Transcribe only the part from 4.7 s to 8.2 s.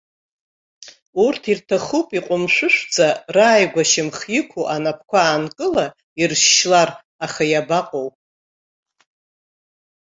анапқәа аанкыла иршьшьлар, аха иабаҟоу.